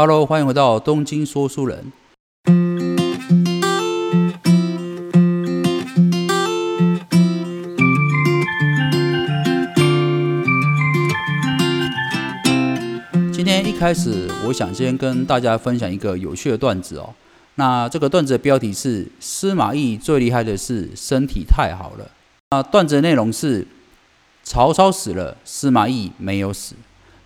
[0.00, 1.92] Hello，欢迎回到东京说书人。
[13.32, 17.12] 今天一开始，我想先跟大家分享一个有趣的段子哦。
[17.56, 22.08] 那这个段子的标题是“司马懿最厉害的是身体太好了”。
[22.54, 23.66] 那段子的内容是：
[24.44, 26.76] 曹操死了，司马懿没有死；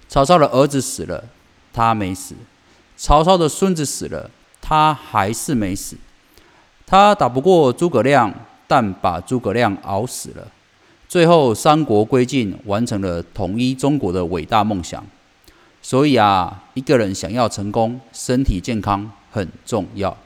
[0.08, 1.26] 曹操的儿子死了，
[1.70, 2.34] 他没死；
[2.96, 4.30] 曹操的孙子死了，
[4.60, 5.96] 他还是没死。
[6.86, 8.32] 他打不过诸葛亮，
[8.66, 10.46] 但把诸葛亮熬死了。
[11.08, 15.04] 最后，三国归晋，完成了统一中国的伟大梦想。
[15.82, 20.16] 所以啊，一个人想要成功，身体健康很重要。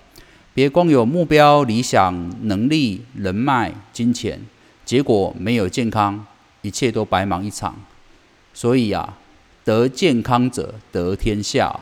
[0.52, 4.40] 别光有目标、理想、能力、人脉、金钱，
[4.84, 6.24] 结果没有健康，
[6.62, 7.74] 一切都白忙一场。
[8.54, 9.16] 所以啊，
[9.64, 11.80] 得健康者得天下。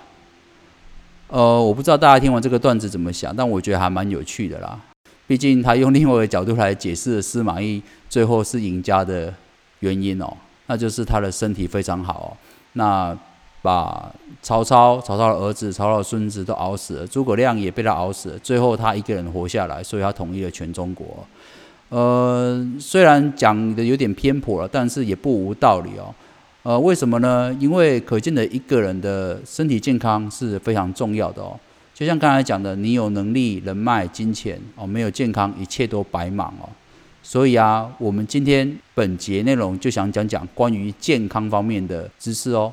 [1.28, 4.78] 呃，我不知道大家听完这个段子怎么想，但我觉得还蛮有趣的啦。
[5.26, 9.32] 毕竟他用另外一个角度来解释了司马懿最后是赢家的
[9.80, 10.30] 原因哦，
[10.66, 12.36] 那就是他的身体非常好。
[12.74, 13.16] 那
[13.62, 21.26] 把曹操、曹操的儿子、曹操的孙子都熬死了，诸葛亮也被他熬死了，最后他一个人活下来，所以他统一了全中国。
[21.88, 26.14] 呃，虽然讲的有点偏颇了，但是也不无道理哦。
[26.64, 27.54] 呃，为什么呢？
[27.60, 31.60] 因为可见的一个人的身体健康是非常重要的哦。
[31.92, 36.66] 就像刚才讲的，你有能力、人脉、金钱哦，没有健康，一切都白忙哦。
[37.22, 42.72] 所以啊，我们今天本节内容就想讲讲关于健康方面的知识哦。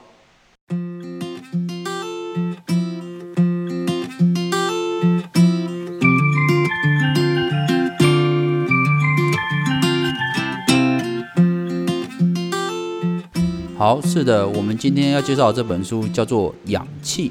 [13.81, 17.29] 好，是的，我们今天要介绍这本书叫做《氧气》。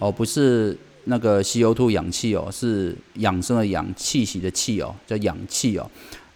[0.00, 5.88] 哦，不是那个西欧兔氧气哦，是养生的养气息的气哦，叫氧气哦。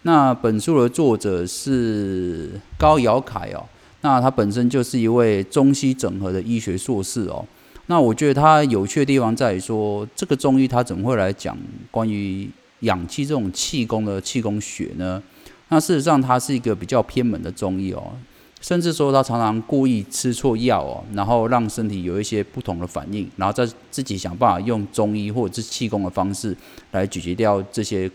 [0.03, 3.67] 那本书的作者是高尧凯哦，
[3.99, 7.45] 那他本身就是一位中西整合的医学硕士哦。
[7.87, 11.57] 那我觉得他有趣的地方在于说，这个中医他怎么会来讲
[11.91, 12.49] 关于
[12.79, 15.21] 氧气这种气功的气功学呢？
[15.67, 18.13] 那事实上，他是一个比较偏门的中医哦。
[18.61, 26.55] 甚至说他常常故意吃错药哦，然后让身体有一些不同的反应，然后再自己想办法用中医或者是气功的方式
[26.91, 28.09] 来解决掉这些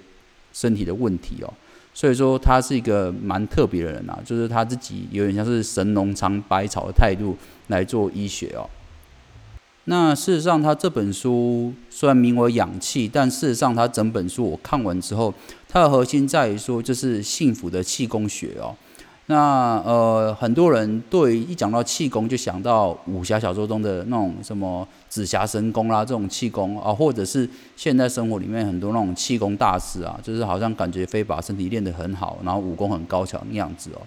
[0.52, 1.52] 身体的问题哦。
[1.92, 7.36] 所以说他是一个蛮特别的人啊，就是他自己有点像是神农尝百草的态度
[7.66, 8.70] 来做医学哦。
[9.88, 15.32] 那事实上，他这本书虽然名为《氧气》，但事实上他整本书我看完之后，
[15.68, 18.74] 它的核心在于说就是幸福的气功学哦。
[19.28, 34.02] 那呃，很多人对一讲到气功就想到武侠小说中的那种什么紫霞神功啦，这种气功啊，或者是现在生活里面很多那种气功大师啊，就是好像感觉非把身体练得很好，然后武功很高强的样子哦。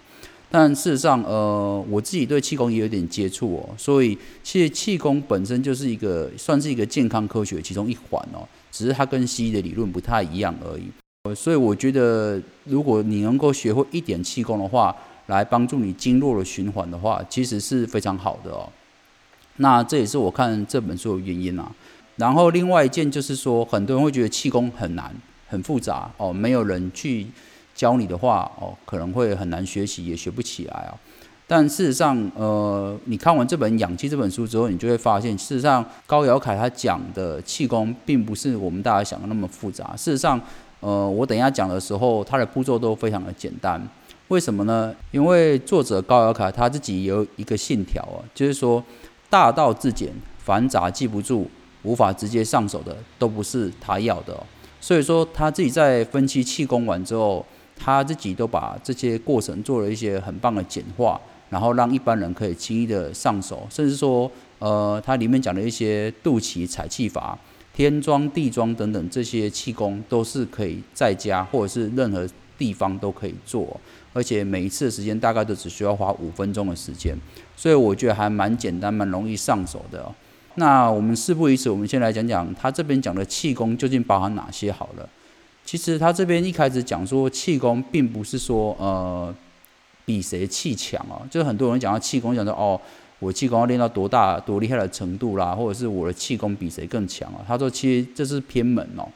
[0.50, 10.90] 但事实上，呃，我自己对气功也有点接触哦，所以其实气功本身就是一个算是一个健康科学其中一环哦，只是它跟西医的理论不太一样而已。
[11.36, 14.96] 所以我觉得，如果你能够学会一点气功的话，
[15.30, 18.68] 来帮助你经络的循环的话，其实是非常好的哦。
[19.58, 21.72] 那这也是我看这本书的原因啊。
[22.18, 25.14] 然后另外一件就是说，很多人会觉得气功很难、
[25.48, 27.28] 很复杂哦，没有人去
[27.76, 30.92] 教你的话哦，可能会很难学习，也学不起来啊。
[31.48, 39.96] 但事实上，呃，你看完这本《氧气》这本书之后，你就会发现，事实上高尧凯他讲的气功，并不是我们大家想的那么复杂。
[39.96, 40.40] 事实上，
[40.80, 43.82] 呃，我等一下讲的时候，它的步骤都非常的简单。
[44.30, 44.96] 为什么呢？
[45.10, 48.84] 因为作者高尔卡他自己有一个信条啊，就是说
[49.28, 51.48] 大道至简，繁杂记不住，
[51.82, 54.40] 无法直接上手的都不是他要的。
[54.80, 57.44] 所以说他自己在分析气功完之后，
[57.76, 61.20] 他自己都把这些过程做了一些很棒的简化，
[61.50, 63.66] 然后让一般人可以轻易的上手。
[63.72, 67.36] 甚至说，呃，它里面讲的一些肚脐采气法、
[67.74, 72.28] 天庄、地庄等等这些气功，都是可以在家或者是任何
[72.60, 73.80] 地方都可以做。
[74.14, 77.18] 而且每一次的时间大概都只需要花五分钟的时间，
[77.56, 80.06] 所以我觉得还蛮简单、蛮容易上手的。
[80.56, 85.08] 那我们事不宜迟，我们先来讲讲他这边讲的气功究竟包含哪些好了。
[85.64, 89.34] 其实他这边一开始讲说气功，并不是说呃
[90.06, 92.82] 比谁气强哦，就是很多人讲到气功，讲说哦
[93.20, 97.46] 我气功要练到多大、多厉害的程度啦，或者是我的气功比谁更强啊？
[97.48, 99.08] 他说其实这是偏门哦，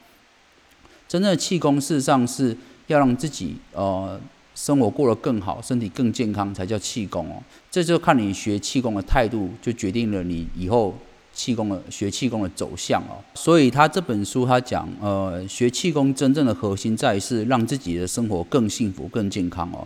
[1.08, 4.20] 真正的气功事实上是要让自己呃。
[4.56, 7.42] 生活过得更好，身体更健康才叫气功哦。
[7.72, 10.96] 这就看你学气功的态度，就决定了你以后
[11.32, 13.18] 气功的学气功的走向哦。
[13.34, 19.84] 所以他这本书他讲，呃，学气功真正的核心在于是让自己的生活更幸福、更健康哦。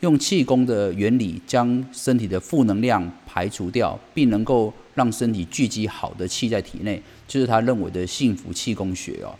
[0.00, 9.32] 用气功的原理将身体的负能量排除掉，并能够让身体聚集好的气在体内，就是他认为的幸福气功学哦。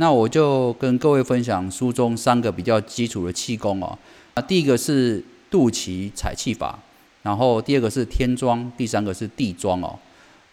[0.00, 3.98] 那我就跟各位分享书中三个比较基础的气功哦。
[4.34, 6.78] 啊，第一个是肚脐采气法，
[7.22, 9.98] 然后第二个是天桩，第三个是地桩哦。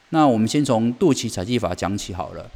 [0.09, 2.50] 那我们先从肚脐采气法讲起好了。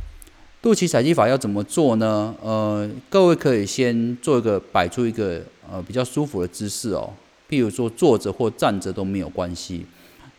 [0.64, 2.34] 肚脐采气法要怎么做呢？
[2.42, 7.14] 呃，各位可以先做一个摆出一个呃比较舒服的姿势哦，
[7.48, 9.86] 譬如说坐着或站着都没有关系。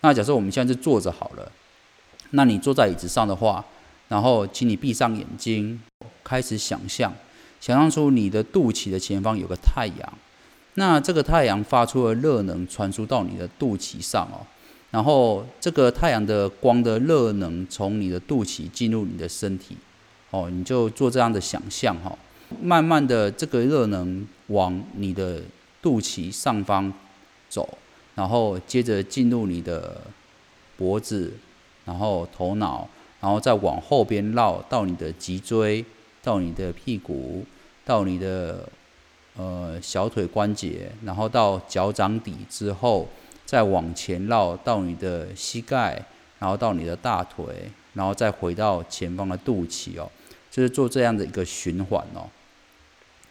[0.00, 1.52] 那假设我们现在是坐着好了，
[2.31, 3.64] 那你坐在椅子上的话，
[4.08, 5.81] 然后请你闭上眼睛。
[6.31, 7.12] 开始想象，
[7.61, 10.19] 想象出你的肚脐的前方有个太阳，
[10.75, 14.47] 那这个太阳发出的热能传输到你的肚脐上哦，
[14.93, 19.77] 然后这个太阳的光的热能从你的肚脐进入你的身体。
[20.31, 22.17] 哦，你就做这样的想象哈，
[22.62, 25.43] 慢慢的这个热能往你的
[25.83, 26.93] 肚脐上方
[27.49, 27.76] 走，
[28.15, 30.00] 然后接着进入你的
[30.76, 31.33] 脖子，
[31.85, 32.88] 然后头脑，
[33.21, 35.85] 然后再往后边绕到你的脊椎。
[36.22, 37.44] 到你的屁股，
[37.84, 38.69] 到你的
[39.37, 43.08] 呃小腿关节，然后到脚掌底之后，
[43.46, 46.02] 再往前绕到你的膝盖，
[46.38, 50.11] 然后到你的大腿，然后再回到前方的肚脐哦，
[50.50, 52.28] 就是做这样的一个循环哦。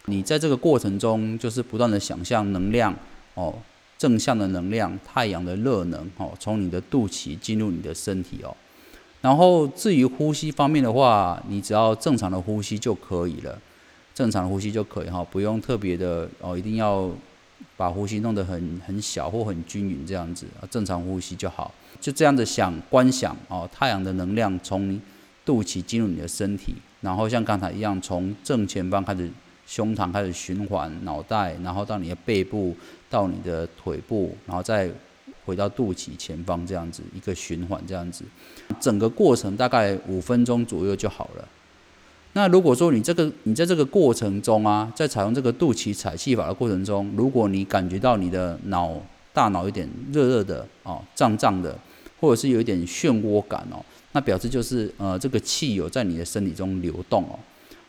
[0.05, 2.95] 你在这个过程中，就是不断的想象能量
[3.35, 3.53] 哦，
[3.97, 8.55] 正向的能量，太阳的热能哦，从你的肚脐进入你的身体哦。
[9.21, 13.59] 然后至于呼吸方面的话，你只要正常的呼吸就可以了，
[14.15, 17.09] 正常的呼吸就可以哈，不用特别的哦，一定要
[17.75, 21.73] 把呼吸弄得很很小或很均匀这样子，正常呼吸就好。
[21.99, 24.99] 就这样的想观想哦，太阳的能量从
[25.43, 29.29] 肚脐进入你的身体，然后像刚才一样，从正前方开始，
[29.67, 32.73] 胸膛开始循环脑袋，然后到你的背部，
[33.09, 34.89] 到你的腿部，然后再。
[35.45, 38.23] 回到肚脐前方这样子一个循环，这样子，
[38.79, 41.47] 整个过程大概五分钟左右就好了。
[42.33, 48.95] 那如果说你这个你在这个过程中啊，在采用这个肚脐采气法的过程中，如果你感觉到你的脑
[49.33, 51.75] 大脑有点热热的哦，胀胀的，
[52.19, 57.39] 或者是有一点漩涡感哦，那表示就是呃这个气有在你的身体中流动哦。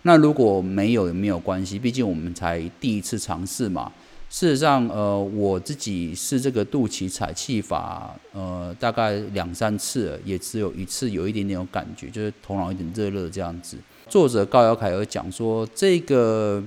[0.03, 3.93] 那如果没有也没有关系，毕竟我们才第一次尝试嘛。
[4.31, 13.77] 事实上，呃，我自己试这个肚脐采气法，呃，大概两三次，也只有一次有一点点感觉，就是头脑有点热热这样子。
[14.09, 16.63] 作者高尧凯有讲说，这个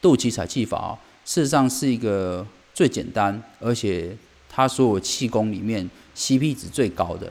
[0.00, 4.16] 肚脐采气法，事实上是一个最简单，而且
[4.48, 7.30] 它所有气功里面 CP 值最高的。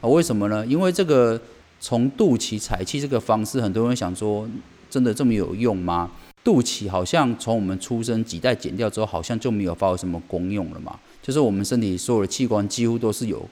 [0.00, 0.64] 啊，为什么呢？
[0.64, 1.40] 因为这个
[1.80, 4.48] 从肚脐采气这个方式，很多人想说，
[4.96, 6.10] 真的这么有用吗？
[6.42, 10.98] 肚脐好像从我们出生几代剪掉之后，好像就没有发挥什么功用了嘛？
[11.22, 13.46] 就是我们身体所有的器官几乎都是有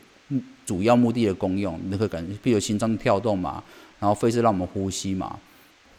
[0.64, 3.62] 主要目的的功用，你可以感觉，比如心脏跳动嘛，
[4.00, 5.38] 然后肺是让我们呼吸嘛。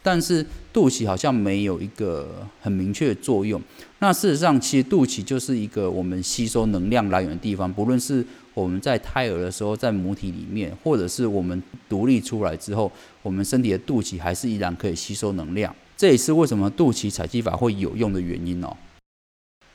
[0.06, 3.60] 但是肚脐好像没有一个很明确的作用。
[3.98, 8.24] 那事实上，其实肚脐就是一个我们吸收能量来源的地方，不论是
[8.54, 12.92] 我们在胎儿的时候在母体里面，或者是我们独立出来之后，
[13.24, 15.76] 我们身体的肚脐还是依然可以吸收能量。
[15.98, 18.78] 这也是为什么肚脐采集法会有用的原因哦。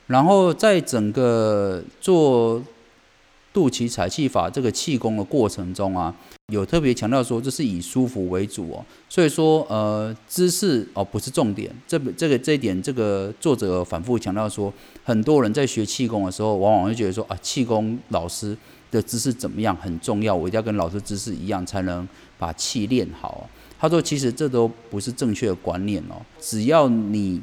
[0.07, 2.62] 然后在整个做
[3.52, 6.14] 肚脐采气法这个气功的过程中啊，
[6.52, 8.85] 有特别强调说这是以舒服为主哦。
[9.09, 18.57] 所以说呃姿势哦不是重点，这这个这一点这个作者反复强调说，很多人在学气功的时候，往往会觉得说啊气功老师
[18.90, 23.49] 的姿势怎么样很重要，我一定要跟老师姿势一样才能把气练好。
[23.80, 26.21] 他说：“其实这都不是正确的观念哦。
[26.38, 27.40] 只要你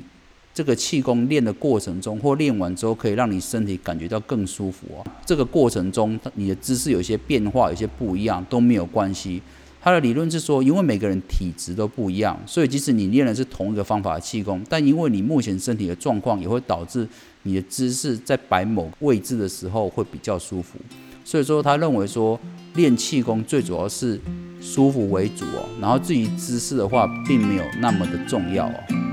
[0.57, 5.05] 这个气功练的过程中，或练完之后，可以让你身体感觉到更舒服哦。
[5.23, 9.39] 这个过程中，你的姿势有些变化，有些不一样都没有关系。
[9.79, 17.07] 他的理论是说，因为每个人体质都不一样，所以即使你练的是同一个方法的气功，但因为你目前身体的状况，也会导致
[17.43, 20.79] 你的姿势在摆某位置的时候会比较舒服。
[21.23, 22.39] 所以说，他认为说
[22.73, 24.19] 练气功最主要是。”
[24.59, 29.06] 舒服为主哦，然后至于姿势的话，并没有那么的重要哦。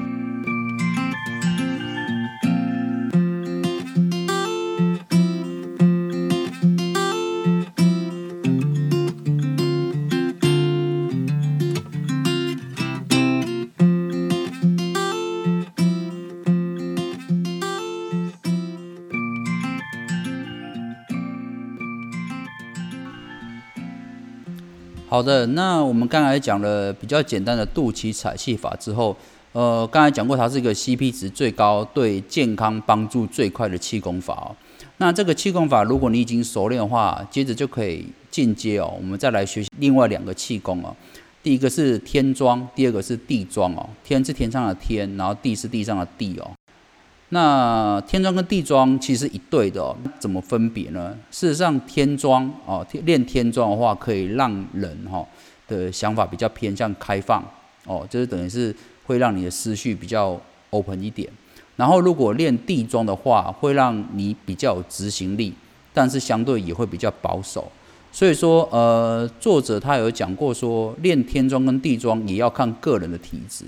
[25.15, 29.17] 好的，那我们刚才讲了比较简单的肚脐采气法之后，
[29.53, 34.51] 呃，刚才讲过它是一个 CP 值最高、对健康帮助最快的气功法哦。
[34.97, 38.93] 那这个气功法，如果你已经熟练的话，接着就可以进阶哦。
[38.97, 40.93] 我们再来学习另外两个气功哦。
[41.45, 43.89] 第一个是天庄，第二个是地庄哦。
[44.03, 46.51] 天是天上的天，然后地是地上的地哦。
[47.35, 49.97] 那天庄跟地庄其实一对的哦。
[50.21, 51.13] 怎么分别呢？
[51.33, 55.27] 事实上，天庄哦，练天庄的话，可以让人哈
[55.67, 57.43] 的想法比较偏向开放
[57.87, 58.75] 哦，就是等于是
[59.07, 61.29] 会让你的思绪比较 open 一点。
[61.75, 65.53] 然后，如果练地庄的话，会让你比较有执行力，
[65.93, 67.69] 但是相对也会比较保守。
[68.13, 73.65] 所以说，呃，作者他有讲过说，练天庄跟地庄也要看个人的体质。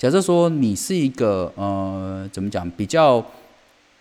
[0.00, 3.22] 假设说你是一个呃，怎么讲，比较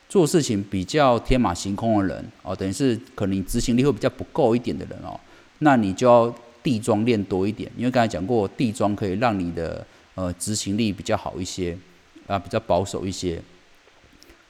[0.08, 5.20] 做事情比较天马行空的人哦，等于是可能执行力会比较不够一点的人哦，
[5.58, 11.77] 那你就要地庄练多一点，因为刚才讲过，地庄可以让你的呃执行力比较好一些
[12.27, 13.41] 啊，比较保守一些。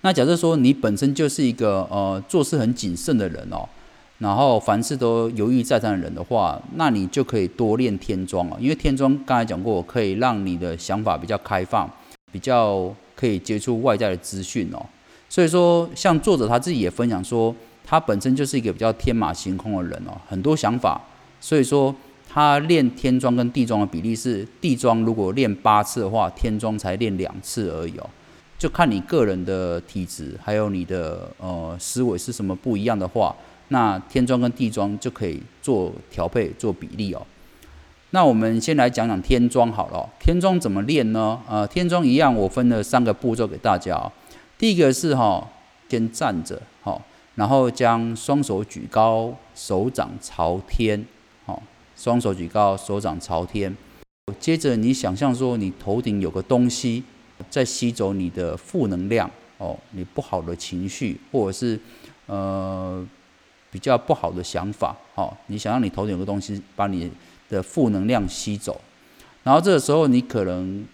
[0.01, 3.68] 那假设说你本身就是一个呃做事很谨慎的人哦。
[4.19, 11.89] 然后凡事都犹豫再三的人的话，那你就可以多练天庄啊，因为天庄刚才讲过，可以让你的想法比较开放，
[12.31, 14.85] 比较可以接触外在的资讯哦。
[15.29, 21.01] 所以说，像作者他自己也分享说，他本身就是一个比较天马行空的人哦，很多想法。
[21.39, 21.95] 所以说，
[22.27, 28.09] 他练天庄跟地庄的比例是，地庄如果练八次的话，天庄才练两次而已哦。
[28.57, 33.33] 就看你个人的体质，还有你的呃思维是什么不一样的话。
[33.69, 37.25] 那天庄跟地庄就可以做调配、做比例哦。
[38.11, 40.09] 那我们先来讲讲天庄好了。
[40.19, 41.39] 天庄怎么练呢？
[41.47, 44.11] 呃，天庄一样，我分了三个步骤给大家。
[44.57, 45.47] 第一个是哈，
[45.88, 46.99] 先站着，好，
[47.35, 51.05] 然后将双手举高，手掌朝天，
[51.45, 51.61] 好，
[51.95, 53.77] 双手举高，手掌朝天。
[54.39, 57.03] 接着你想象说，你头顶有个东西
[57.51, 61.79] 在吸走你的负能量哦，你不好的情绪，或者是
[62.25, 63.07] 呃。
[63.71, 67.11] 比较不好的想法，哦，你想让你头顶有个东西把你
[67.47, 68.79] 的负能量吸走，
[69.43, 70.85] 然后这个时候你可能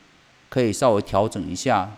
[0.50, 1.89] 可以稍微调整一下，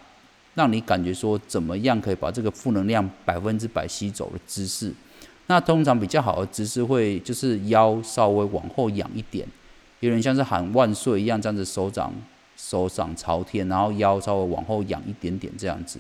[0.54, 4.94] 让你感觉说怎么样可以把这个负能量百分之百吸走的姿势。
[5.48, 9.48] 那通常比较好的姿势会就是腰稍微往后仰一点，
[10.02, 12.14] 有点像是喊万岁一样，这样子手掌
[12.56, 16.00] 手掌朝天，然后腰稍微往后仰一点点这样子。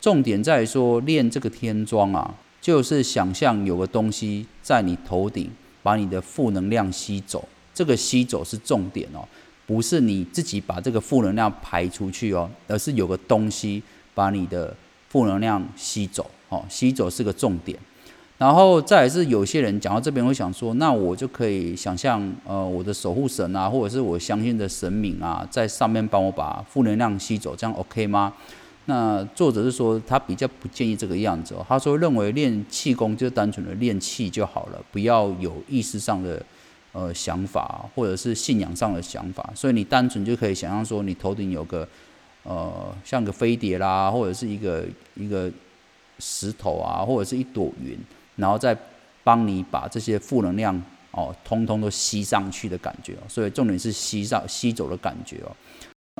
[0.00, 2.34] 重点在说练这个天桩啊。
[2.66, 5.48] 就是想象有个东西在你头顶，
[5.84, 7.48] 把你的负能量吸走。
[7.72, 9.20] 这个吸走是重点哦，
[9.68, 13.80] 不是你自己把这个负能量排出去哦，而是有个东西
[14.16, 14.74] 把你的
[15.08, 16.28] 负能量吸走。
[16.48, 17.78] 哦，吸走是个重点。
[18.36, 28.34] 然后再是有些人讲到这边会想说，那我就可以想象，呃，我的守护神啊，或者是我相信的神明啊，在上面帮我把负能量吸走，这样 OK 吗？
[28.88, 31.66] 那作者是说，他比较不建议这个样子哦。
[31.68, 36.40] 他说，认为练气功就单纯的练气就好了，不要有意识上的
[36.92, 39.50] 呃想法，或者是信仰上的想法。
[39.56, 41.86] 所以你单纯就可以想象说，你头顶有个
[42.44, 44.84] 呃像个飞碟啦，或者是一个
[45.16, 45.50] 一个
[46.20, 47.98] 石头啊，或者是一朵云，
[48.36, 48.76] 然后再
[49.24, 53.26] 帮你把这些负能量哦，通通都吸上去的感觉哦。
[53.26, 55.50] 所以重点是吸上吸走的感觉哦。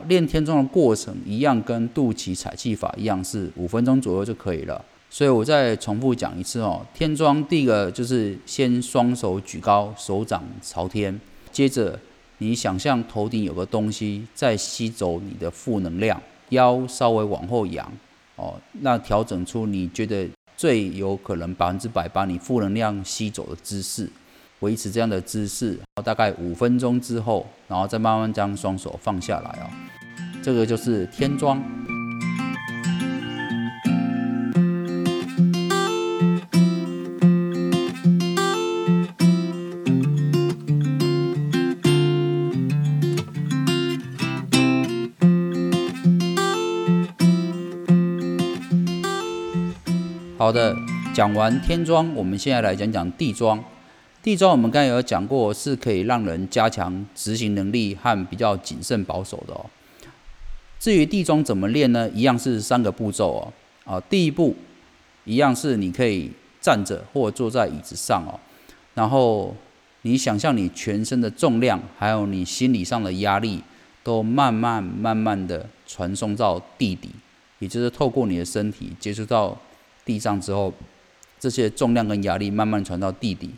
[0.04, 4.84] 练天庄的过程一样，跟肚脐采气法一样，是五分钟左右就可以了。
[5.08, 6.84] 所以我再重复讲一次哦。
[6.94, 11.18] 天庄第一个就是先双手举高，手掌朝天，
[11.50, 11.98] 接着
[12.38, 17.90] 你想象头顶有个东西在吸走你的负能量，腰稍微往后仰
[18.36, 24.10] 哦，那调整出你觉得最有可能百分之百把你负能量吸走的姿势。
[24.60, 29.68] 维持这样的姿势，大概五分钟之后，然后再慢慢将双手放下来哦。
[30.42, 31.60] 这个就是天庄。
[50.38, 50.76] 好的，
[51.12, 53.62] 讲完天庄，我们现在来讲讲地庄。
[54.26, 59.64] 地庄我们刚才有讲过，是可以让人加强执行能力和比较谨慎保守的哦。
[60.80, 62.10] 至于地庄怎么练呢？
[62.10, 63.52] 一样是三个步骤哦。
[63.84, 64.56] 啊，第一步
[65.26, 68.34] 一样是你可以站着或坐在椅子上哦，
[68.94, 69.54] 然后
[70.02, 73.62] 你想象你全身的重量，还有你心理上的压力，
[74.02, 77.10] 都慢慢慢慢的传送到地底，
[77.60, 79.56] 也就是透过你的身体接触到
[80.04, 80.74] 地上之后，
[81.38, 83.50] 这些重量跟压力慢慢传到地底。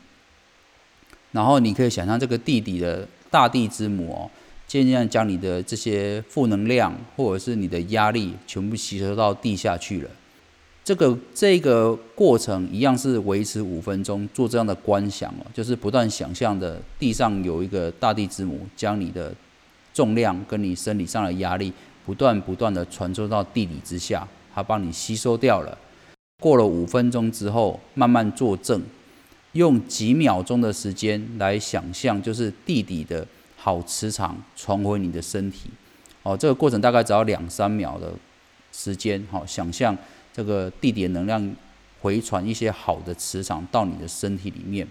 [1.39, 4.31] 然后你可以想象这个地底的大地之母哦，
[4.67, 10.11] 渐渐将你的这些负能量或者是你的压力全部吸收到地下去了。
[10.83, 19.33] 这个这个过程一样是维持五分钟，做这样的观想哦，就是不断想象的地上有一个大地之母，将你的
[19.95, 21.73] 重量跟你生理上的压力
[22.05, 25.79] 不断不断的传输到地底之下，它帮你吸收掉了。
[26.43, 28.83] 过了五分钟之后，慢慢坐正，
[29.53, 33.27] 用几秒钟的时间来想象，就是地底的
[33.57, 35.71] 好磁场传回你的身体。
[36.23, 38.13] 哦，这个过程大概只要两三秒的
[38.73, 39.25] 时间。
[39.31, 39.97] 好，想象。
[40.31, 41.57] 这个地底能量
[42.01, 44.87] 回传一些好的磁场到你的身体里面，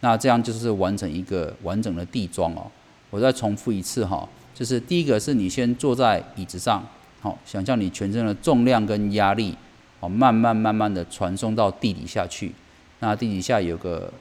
[0.00, 2.66] 那这样就是完成一个完整的地桩哦。
[3.10, 6.84] 我再重复一次哈，就是第一个是你先坐在椅子上，
[7.20, 9.54] 好，想象你全身的重量跟压力，
[10.00, 12.52] 哦，慢慢慢慢的传送到地底下去。
[13.00, 14.12] 那地底下有个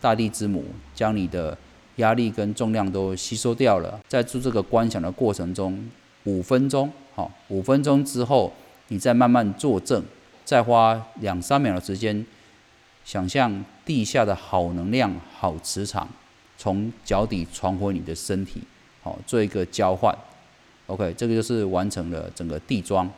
[0.00, 1.56] 大地之母，将你的
[1.96, 4.00] 压力跟重量都吸收掉了。
[4.08, 5.78] 在做这个观想的过程中，
[6.24, 8.52] 五分钟，好，五分钟之后，
[8.88, 10.02] 你再慢慢坐正。
[10.44, 12.26] 再花两三秒的时间，
[13.04, 16.08] 想象地下的好能量、好磁场
[16.58, 18.60] 从脚底传回你的身体，
[19.02, 20.16] 好做一个交换。
[20.88, 23.08] OK，这个就是完成了整个地桩。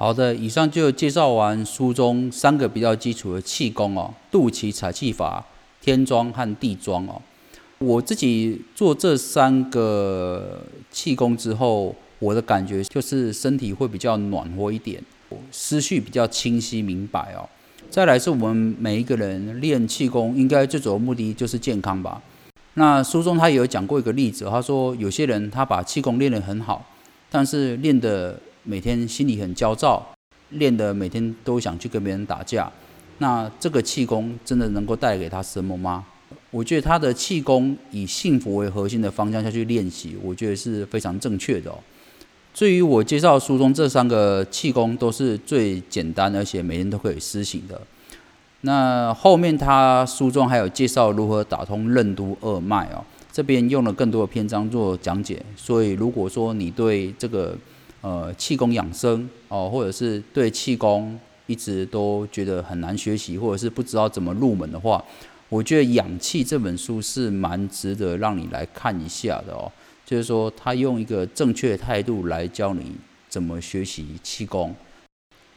[0.00, 5.44] 好的，以上就介绍完书中三个比较基础的气功哦，肚脐采气法、
[5.82, 7.20] 天桩和地桩哦。
[7.80, 15.04] 我自己做这三个气功之后，我的感觉就是身体会比较暖和一点。
[15.52, 17.46] 思绪比较清晰明白哦。
[17.90, 22.22] 再来是我们每一个人练气功，应该最主要目的就是健康吧。
[22.72, 26.86] 那书中他也有讲过一个例子，他说有些人他把气功练得很好，
[27.30, 30.06] 但是练的每天心里很焦躁，
[30.50, 32.70] 练的每天都想去跟别人打架。
[33.18, 36.04] 那这个气功真的能够带给他什么吗？
[36.50, 41.72] 我觉得他的气功以幸福为核心的方向下去练习，我觉得是非常正确的。
[42.52, 47.80] 至于我介绍书中这三个气功，都是最简单而且每天都可以施行的。
[48.62, 55.40] 那后面他书中还有介绍如何打通任督二脉哦，这边用了更多的篇章做讲解。
[55.56, 57.56] 所以如果说你对这个
[58.00, 65.04] 呃气功养生哦，或者是对气功一直都觉得很难学习，或者是不知道怎么入门的话，
[65.48, 69.70] 我觉得《养气》这本书是蛮值得让你来看一下的哦。
[70.06, 72.96] 就是说，他用一个正确的态度来教你
[73.28, 74.74] 怎么学习气功，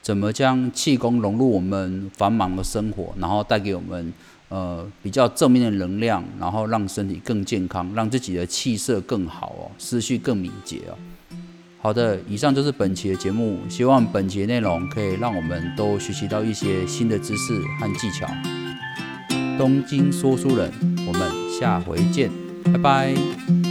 [0.01, 4.13] 怎么将气功融入我们繁忙的生活，然后带给我们
[4.49, 10.93] 呃比较正面的能量，然后让身体更健康，让自己的气色更好哦，思绪更敏捷哦。
[11.83, 18.25] 好的，以上就是本期的节目，希望本期的内容可以让我们都学习到一些新的知识和技巧。
[19.57, 20.71] 东京说书人，
[21.05, 22.31] 我们下回见，
[22.63, 23.62] 拜拜。